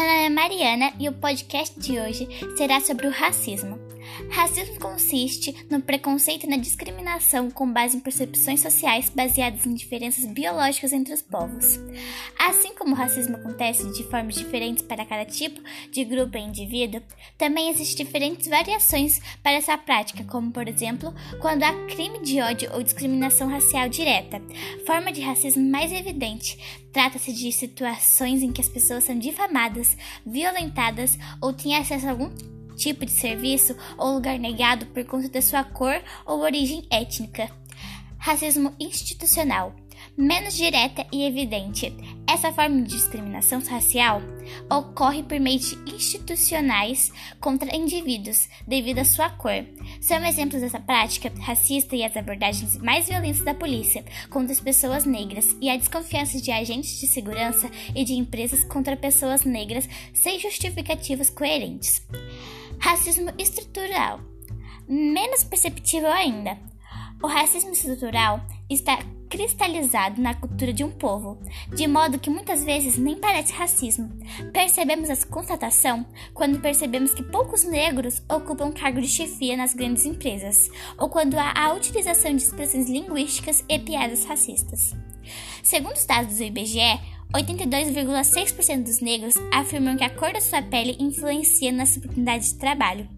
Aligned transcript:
Meu 0.00 0.08
nome 0.08 0.24
é 0.24 0.30
Mariana 0.30 0.92
e 0.98 1.10
o 1.10 1.12
podcast 1.12 1.78
de 1.78 2.00
hoje 2.00 2.26
será 2.56 2.80
sobre 2.80 3.06
o 3.06 3.10
racismo. 3.10 3.89
Racismo 4.30 4.78
consiste 4.78 5.66
no 5.68 5.82
preconceito 5.82 6.44
e 6.44 6.48
na 6.48 6.56
discriminação 6.56 7.50
com 7.50 7.70
base 7.70 7.96
em 7.96 8.00
percepções 8.00 8.60
sociais 8.60 9.10
baseadas 9.10 9.66
em 9.66 9.74
diferenças 9.74 10.24
biológicas 10.24 10.92
entre 10.92 11.12
os 11.12 11.20
povos. 11.20 11.80
Assim 12.38 12.72
como 12.74 12.92
o 12.92 12.96
racismo 12.96 13.36
acontece 13.36 13.90
de 13.92 14.04
formas 14.04 14.36
diferentes 14.36 14.82
para 14.82 15.04
cada 15.04 15.24
tipo 15.24 15.60
de 15.90 16.04
grupo 16.04 16.36
e 16.36 16.40
indivíduo, 16.40 17.02
também 17.36 17.70
existem 17.70 18.06
diferentes 18.06 18.46
variações 18.48 19.20
para 19.42 19.52
essa 19.52 19.76
prática, 19.76 20.22
como 20.24 20.52
por 20.52 20.68
exemplo, 20.68 21.12
quando 21.40 21.64
há 21.64 21.72
crime 21.86 22.20
de 22.20 22.40
ódio 22.40 22.70
ou 22.72 22.82
discriminação 22.82 23.48
racial 23.48 23.88
direta. 23.88 24.40
Forma 24.86 25.12
de 25.12 25.20
racismo 25.20 25.68
mais 25.68 25.92
evidente 25.92 26.56
trata-se 26.92 27.32
de 27.32 27.50
situações 27.50 28.42
em 28.42 28.52
que 28.52 28.60
as 28.60 28.68
pessoas 28.68 29.04
são 29.04 29.18
difamadas, 29.18 29.96
violentadas 30.24 31.18
ou 31.40 31.52
têm 31.52 31.76
acesso 31.76 32.06
a 32.06 32.10
algum 32.10 32.30
tipo 32.80 33.04
de 33.04 33.12
serviço 33.12 33.76
ou 33.98 34.14
lugar 34.14 34.38
negado 34.38 34.86
por 34.86 35.04
conta 35.04 35.28
da 35.28 35.42
sua 35.42 35.62
cor 35.62 36.02
ou 36.26 36.40
origem 36.40 36.84
étnica. 36.90 37.50
Racismo 38.18 38.74
institucional. 38.80 39.74
Menos 40.16 40.54
direta 40.54 41.06
e 41.12 41.24
evidente. 41.24 41.94
Essa 42.28 42.52
forma 42.52 42.82
de 42.82 42.90
discriminação 42.90 43.60
racial 43.60 44.20
ocorre 44.70 45.22
por 45.22 45.38
meio 45.40 45.58
de 45.58 45.76
institucionais 45.94 47.12
contra 47.40 47.74
indivíduos 47.74 48.48
devido 48.66 48.98
à 48.98 49.04
sua 49.04 49.30
cor. 49.30 49.64
São 50.00 50.24
exemplos 50.24 50.60
dessa 50.60 50.78
prática 50.78 51.32
racista 51.40 51.96
e 51.96 52.04
as 52.04 52.16
abordagens 52.16 52.76
mais 52.78 53.08
violentas 53.08 53.44
da 53.44 53.54
polícia 53.54 54.04
contra 54.28 54.52
as 54.52 54.60
pessoas 54.60 55.04
negras 55.04 55.56
e 55.60 55.70
a 55.70 55.76
desconfiança 55.76 56.40
de 56.40 56.50
agentes 56.50 57.00
de 57.00 57.06
segurança 57.06 57.70
e 57.94 58.04
de 58.04 58.14
empresas 58.14 58.64
contra 58.64 58.96
pessoas 58.96 59.44
negras 59.44 59.88
sem 60.12 60.38
justificativas 60.38 61.30
coerentes. 61.30 62.02
Racismo 62.80 63.30
estrutural. 63.36 64.20
Menos 64.88 65.44
perceptível 65.44 66.10
ainda. 66.10 66.58
O 67.22 67.26
racismo 67.26 67.72
estrutural 67.72 68.40
está 68.70 68.98
cristalizado 69.28 70.20
na 70.20 70.32
cultura 70.34 70.72
de 70.72 70.82
um 70.82 70.90
povo, 70.90 71.38
de 71.76 71.86
modo 71.86 72.18
que 72.18 72.30
muitas 72.30 72.64
vezes 72.64 72.96
nem 72.96 73.16
parece 73.16 73.52
racismo. 73.52 74.10
Percebemos 74.50 75.10
essa 75.10 75.26
constatação 75.26 76.06
quando 76.32 76.60
percebemos 76.60 77.12
que 77.12 77.22
poucos 77.22 77.64
negros 77.64 78.22
ocupam 78.28 78.72
cargo 78.72 79.00
de 79.00 79.08
chefia 79.08 79.58
nas 79.58 79.74
grandes 79.74 80.06
empresas, 80.06 80.70
ou 80.96 81.10
quando 81.10 81.36
há 81.38 81.52
a 81.54 81.74
utilização 81.74 82.34
de 82.34 82.42
expressões 82.42 82.88
linguísticas 82.88 83.62
e 83.68 83.78
piadas 83.78 84.24
racistas. 84.24 84.96
Segundo 85.62 85.96
os 85.96 86.06
dados 86.06 86.38
do 86.38 86.44
IBGE, 86.44 86.98
82,6% 87.32 88.82
dos 88.82 89.00
negros 89.00 89.34
afirmam 89.52 89.96
que 89.96 90.04
a 90.04 90.10
cor 90.10 90.32
da 90.32 90.40
sua 90.40 90.62
pele 90.62 90.96
influencia 90.98 91.70
nas 91.70 91.96
oportunidades 91.96 92.52
de 92.52 92.58
trabalho. 92.58 93.08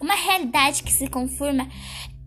Uma 0.00 0.14
realidade 0.14 0.82
que 0.82 0.92
se 0.92 1.06
confirma 1.08 1.68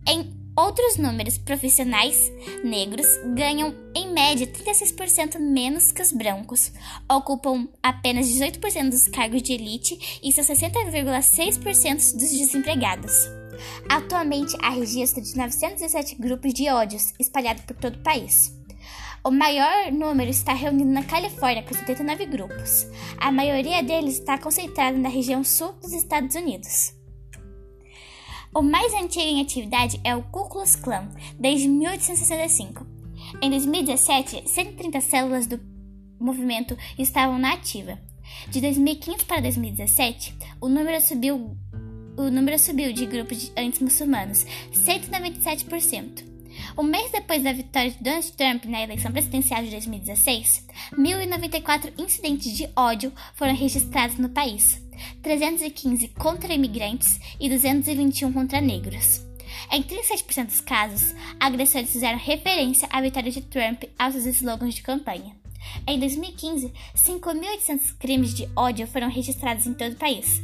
em 0.08 0.34
outros 0.56 0.98
números 0.98 1.38
profissionais 1.38 2.32
negros 2.64 3.06
ganham 3.36 3.76
em 3.94 4.14
média 4.14 4.48
36% 4.48 5.38
menos 5.40 5.92
que 5.92 6.02
os 6.02 6.14
brancos, 6.14 6.72
ocupam 7.10 7.68
apenas 7.84 8.28
18% 8.28 8.90
dos 8.90 9.08
cargos 9.08 9.42
de 9.42 9.54
elite 9.54 10.20
e 10.24 10.32
são 10.32 10.44
60,6% 10.44 12.14
dos 12.14 12.32
desempregados. 12.32 13.28
Atualmente 13.90 14.56
há 14.62 14.70
registro 14.70 15.22
de 15.22 15.36
907 15.36 16.16
grupos 16.16 16.54
de 16.54 16.70
ódios 16.70 17.14
espalhados 17.20 17.64
por 17.64 17.76
todo 17.76 17.96
o 17.96 18.04
país. 18.04 18.54
O 19.26 19.32
maior 19.32 19.92
número 19.92 20.30
está 20.30 20.54
reunido 20.54 20.92
na 20.92 21.04
Califórnia, 21.04 21.64
com 21.64 21.74
79 21.74 22.28
grupos. 22.28 22.86
A 23.18 23.32
maioria 23.32 23.82
deles 23.82 24.20
está 24.20 24.38
concentrada 24.38 24.96
na 25.00 25.10
região 25.10 25.44
sul 25.44 25.74
dos 25.82 25.94
Estados 25.94 26.36
Unidos. 26.36 26.94
O 28.54 28.62
mais 28.62 28.94
antigo 28.94 29.26
em 29.26 29.42
atividade 29.42 30.00
é 30.04 30.16
o 30.16 30.22
Ku 30.22 30.48
Klux 30.48 30.76
Klan, 30.76 31.10
desde 31.40 31.68
1865. 31.68 32.86
Em 33.42 33.50
2017, 33.50 34.48
130 34.48 35.02
células 35.02 35.48
do 35.48 35.60
movimento 36.20 36.78
estavam 36.96 37.40
na 37.40 37.54
ativa. 37.54 37.98
De 38.50 38.62
2015 38.62 39.26
para 39.26 39.42
2017, 39.42 40.38
o 40.62 40.70
número 40.70 41.02
subiu, 41.02 41.58
o 42.16 42.30
número 42.30 42.60
subiu 42.60 42.94
de 42.94 43.08
grupos 43.08 43.42
de 43.42 43.52
anti-muçulmanos 43.58 44.46
197%. 44.72 46.35
Um 46.78 46.84
mês 46.84 47.12
depois 47.12 47.44
da 47.44 47.54
vitória 47.54 47.92
de 47.92 48.04
Donald 48.04 48.32
Trump 48.34 48.66
na 48.66 48.84
eleição 48.84 49.12
presidencial 49.12 49.64
de 49.64 49.72
2016, 49.72 50.68
1.094 50.94 51.94
incidentes 51.98 52.52
de 52.56 52.70
ódio 52.76 53.12
foram 53.36 53.56
registrados 53.56 54.18
no 54.18 54.30
país, 54.30 54.82
315 55.22 56.10
contra 56.10 56.54
imigrantes 56.54 57.20
e 57.40 57.50
221 57.50 58.32
contra 58.34 58.62
negros. 58.62 59.26
Em 59.72 59.82
37% 59.82 60.46
dos 60.46 60.62
casos, 60.62 61.16
agressores 61.40 61.92
fizeram 61.92 62.18
referência 62.18 62.88
à 62.92 63.02
vitória 63.02 63.32
de 63.32 63.42
Trump 63.42 63.84
aos 63.98 64.14
seus 64.14 64.26
slogans 64.26 64.76
de 64.76 64.82
campanha. 64.82 65.36
Em 65.88 66.00
2015, 66.00 66.72
5.800 66.96 67.98
crimes 67.98 68.34
de 68.34 68.48
ódio 68.56 68.88
foram 68.88 69.10
registrados 69.10 69.66
em 69.66 69.74
todo 69.74 69.94
o 69.94 69.98
país. 69.98 70.42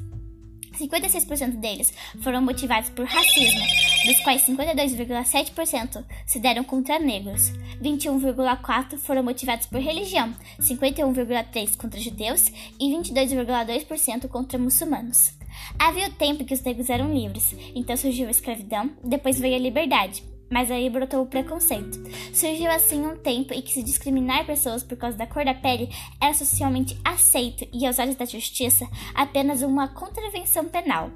56% 0.73 1.57
deles 1.57 1.93
foram 2.21 2.41
motivados 2.41 2.89
por 2.89 3.05
racismo, 3.05 3.61
dos 4.05 4.19
quais 4.21 4.45
52,7% 4.47 6.03
se 6.25 6.39
deram 6.39 6.63
contra 6.63 6.99
negros, 6.99 7.51
21,4% 7.81 8.97
foram 8.97 9.23
motivados 9.23 9.67
por 9.67 9.79
religião, 9.79 10.33
51,3% 10.59 11.77
contra 11.77 11.99
judeus 11.99 12.51
e 12.79 12.91
22,2% 12.93 14.27
contra 14.27 14.57
muçulmanos. 14.57 15.33
Havia 15.77 16.07
o 16.07 16.13
tempo 16.13 16.45
que 16.45 16.53
os 16.53 16.61
negros 16.61 16.89
eram 16.89 17.13
livres, 17.13 17.55
então 17.75 17.95
surgiu 17.97 18.27
a 18.27 18.31
escravidão, 18.31 18.91
depois 19.03 19.39
veio 19.39 19.55
a 19.55 19.59
liberdade, 19.59 20.23
mas 20.51 20.69
aí 20.69 20.89
brotou 20.89 21.23
o 21.23 21.27
preconceito. 21.27 21.97
Surgiu 22.33 22.69
assim 22.69 23.05
um 23.05 23.15
tempo 23.15 23.53
em 23.53 23.61
que 23.61 23.71
se 23.71 23.81
discriminar 23.81 24.45
pessoas 24.45 24.83
por 24.83 24.97
causa 24.97 25.17
da 25.17 25.25
cor 25.25 25.45
da 25.45 25.53
pele 25.53 25.87
era 26.19 26.33
socialmente 26.33 26.99
aceito 27.03 27.65
e, 27.73 27.87
aos 27.87 27.97
olhos 27.97 28.17
da 28.17 28.25
justiça, 28.25 28.85
apenas 29.15 29.61
uma 29.61 29.87
contravenção 29.87 30.65
penal. 30.65 31.09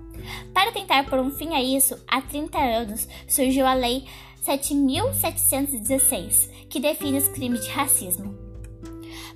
Para 0.54 0.72
tentar 0.72 1.04
pôr 1.10 1.20
um 1.20 1.32
fim 1.32 1.54
a 1.54 1.62
isso, 1.62 2.02
há 2.08 2.22
30 2.22 2.58
anos 2.58 3.06
surgiu 3.28 3.68
a 3.68 3.74
Lei 3.74 4.06
7.716, 4.46 6.50
que 6.70 6.80
define 6.80 7.18
os 7.18 7.28
crimes 7.28 7.66
de 7.66 7.72
racismo. 7.72 8.45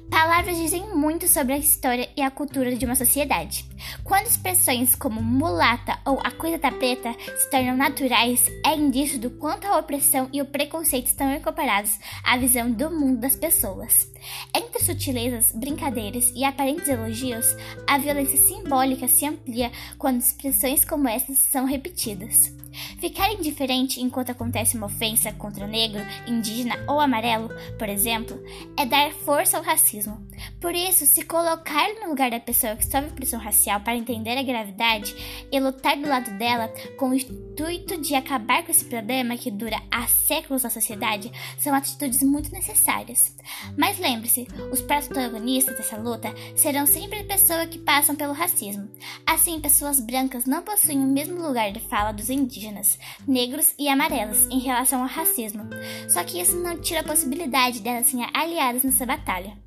Palavras 0.09 0.57
dizem 0.57 0.95
muito 0.95 1.27
sobre 1.27 1.53
a 1.53 1.57
história 1.57 2.09
e 2.17 2.21
a 2.21 2.31
cultura 2.31 2.75
de 2.75 2.83
uma 2.83 2.95
sociedade. 2.95 3.63
Quando 4.03 4.25
expressões 4.25 4.95
como 4.95 5.21
mulata 5.21 5.99
ou 6.05 6.19
a 6.23 6.31
coisa 6.31 6.57
da 6.57 6.71
preta 6.71 7.15
se 7.37 7.49
tornam 7.49 7.77
naturais, 7.77 8.47
é 8.65 8.75
indício 8.75 9.19
do 9.19 9.29
quanto 9.29 9.67
a 9.67 9.77
opressão 9.77 10.27
e 10.33 10.41
o 10.41 10.45
preconceito 10.45 11.07
estão 11.07 11.33
incorporados 11.33 11.99
à 12.23 12.37
visão 12.37 12.71
do 12.71 12.89
mundo 12.89 13.19
das 13.19 13.35
pessoas. 13.35 14.11
Entre 14.53 14.83
sutilezas, 14.83 15.51
brincadeiras 15.51 16.31
e 16.35 16.43
aparentes 16.43 16.87
elogios, 16.87 17.55
a 17.87 17.97
violência 17.97 18.37
simbólica 18.37 19.07
se 19.07 19.25
amplia 19.25 19.71
quando 19.97 20.21
expressões 20.21 20.83
como 20.83 21.07
essas 21.07 21.37
são 21.37 21.65
repetidas. 21.65 22.51
Ficar 22.99 23.31
indiferente 23.31 24.01
enquanto 24.01 24.31
acontece 24.31 24.77
uma 24.77 24.87
ofensa 24.87 25.31
contra 25.31 25.65
negro, 25.65 26.01
indígena 26.27 26.77
ou 26.87 26.99
amarelo, 26.99 27.49
por 27.77 27.89
exemplo, 27.89 28.41
é 28.77 28.85
dar 28.85 29.11
força 29.11 29.57
ao 29.57 29.63
racismo. 29.63 30.21
Por 30.59 30.75
isso, 30.75 31.05
se 31.05 31.23
colocar 31.23 31.87
no 32.01 32.09
lugar 32.09 32.31
da 32.31 32.39
pessoa 32.39 32.75
que 32.75 32.85
sofre 32.85 33.11
pressão 33.11 33.39
racial 33.39 33.79
para 33.81 33.95
entender 33.95 34.37
a 34.37 34.43
gravidade 34.43 35.15
e 35.51 35.59
lutar 35.59 35.97
do 35.97 36.07
lado 36.07 36.31
dela 36.37 36.67
com 36.97 37.09
o 37.09 37.13
intuito 37.13 37.99
de 37.99 38.15
acabar 38.15 38.63
com 38.63 38.71
esse 38.71 38.85
problema 38.85 39.37
que 39.37 39.51
dura 39.51 39.81
há 39.91 40.07
séculos 40.07 40.63
na 40.63 40.69
sociedade 40.69 41.31
são 41.57 41.73
atitudes 41.73 42.21
muito 42.23 42.51
necessárias. 42.51 43.35
Mas 43.77 43.99
lembre-se, 43.99 44.47
os 44.71 44.81
protagonistas 44.81 45.75
dessa 45.75 45.97
luta 45.97 46.33
serão 46.55 46.85
sempre 46.85 47.23
pessoas 47.23 47.67
que 47.67 47.79
passam 47.79 48.15
pelo 48.15 48.33
racismo. 48.33 48.89
Assim, 49.25 49.59
pessoas 49.59 49.99
brancas 49.99 50.45
não 50.45 50.61
possuem 50.61 50.99
o 50.99 51.07
mesmo 51.07 51.41
lugar 51.41 51.71
de 51.71 51.79
fala 51.79 52.11
dos 52.11 52.29
indígenas 52.29 52.58
indígenas, 52.59 52.99
negros 53.25 53.73
e 53.79 53.87
amarelos 53.87 54.45
em 54.47 54.59
relação 54.59 55.01
ao 55.01 55.07
racismo. 55.07 55.63
Só 56.09 56.23
que 56.23 56.41
isso 56.41 56.57
não 56.57 56.79
tira 56.79 56.99
a 56.99 57.03
possibilidade 57.03 57.79
delas 57.79 58.07
serem 58.07 58.27
aliadas 58.33 58.83
nessa 58.83 59.05
batalha. 59.05 59.57